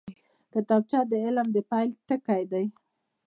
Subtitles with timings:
[0.53, 2.65] کتابچه د علم د پیل ټکی دی